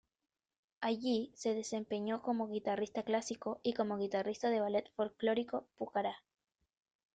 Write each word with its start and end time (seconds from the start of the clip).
Allí 0.79 1.31
se 1.35 1.53
desempeñó 1.53 2.23
como 2.23 2.47
guitarrista 2.47 3.03
clásico 3.03 3.59
y 3.61 3.73
como 3.75 3.99
guitarrista 3.99 4.49
del 4.49 4.61
ballet 4.61 4.89
folklórico 4.95 5.67
Pucará. 5.77 6.23